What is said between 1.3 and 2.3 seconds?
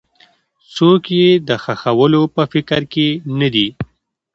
د ښخولو